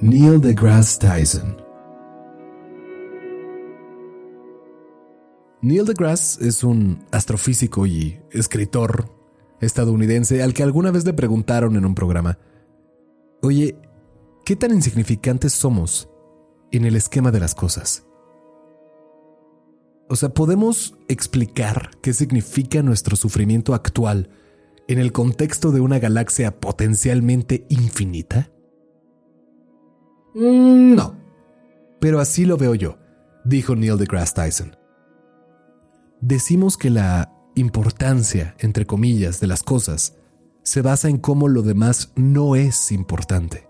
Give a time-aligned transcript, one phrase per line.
[0.00, 1.56] Neil deGrasse Tyson.
[5.60, 9.08] Neil deGrasse es un astrofísico y escritor
[9.60, 12.38] estadounidense al que alguna vez le preguntaron en un programa,
[13.42, 13.76] oye,
[14.44, 16.08] ¿qué tan insignificantes somos
[16.72, 18.04] en el esquema de las cosas?
[20.08, 24.30] O sea, ¿podemos explicar qué significa nuestro sufrimiento actual
[24.88, 28.51] en el contexto de una galaxia potencialmente infinita?
[30.34, 31.16] Mm, no.
[32.00, 32.98] Pero así lo veo yo,
[33.44, 34.76] dijo Neil deGrasse Tyson.
[36.20, 40.16] Decimos que la importancia, entre comillas, de las cosas
[40.62, 43.68] se basa en cómo lo demás no es importante.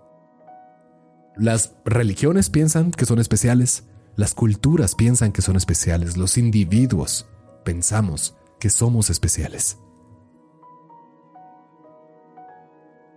[1.36, 3.84] Las religiones piensan que son especiales,
[4.16, 7.26] las culturas piensan que son especiales, los individuos
[7.64, 9.78] pensamos que somos especiales.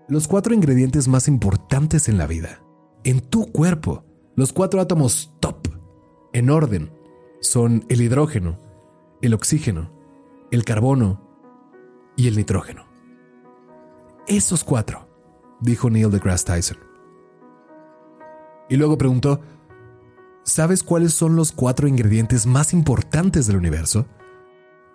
[0.07, 2.61] Los cuatro ingredientes más importantes en la vida,
[3.05, 4.03] en tu cuerpo,
[4.35, 5.67] los cuatro átomos top,
[6.33, 6.91] en orden,
[7.39, 8.59] son el hidrógeno,
[9.21, 9.91] el oxígeno,
[10.51, 11.21] el carbono
[12.17, 12.83] y el nitrógeno.
[14.27, 15.07] Esos cuatro,
[15.61, 16.77] dijo Neil deGrasse Tyson.
[18.69, 19.39] Y luego preguntó,
[20.43, 24.07] ¿sabes cuáles son los cuatro ingredientes más importantes del universo?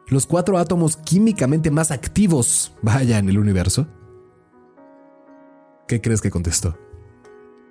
[0.09, 3.87] Los cuatro átomos químicamente más activos, vaya, en el universo.
[5.87, 6.77] ¿Qué crees que contestó?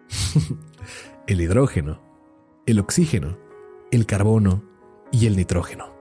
[1.28, 2.02] el hidrógeno,
[2.66, 3.38] el oxígeno,
[3.92, 4.64] el carbono
[5.12, 5.94] y el nitrógeno.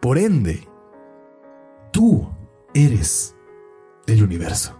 [0.00, 0.66] Por ende,
[1.92, 2.28] tú
[2.74, 3.36] eres
[4.06, 4.76] el universo.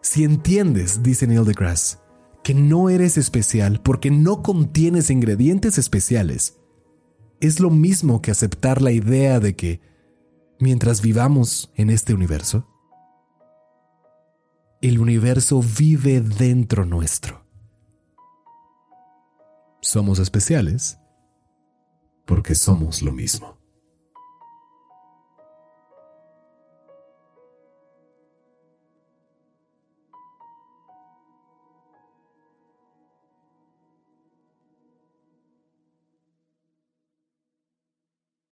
[0.00, 1.98] Si entiendes, dice Neil deGrasse,
[2.42, 6.58] que no eres especial porque no contienes ingredientes especiales,
[7.40, 9.80] es lo mismo que aceptar la idea de que,
[10.60, 12.68] mientras vivamos en este universo,
[14.82, 17.46] el universo vive dentro nuestro.
[19.80, 20.98] Somos especiales
[22.26, 23.61] porque somos lo mismo.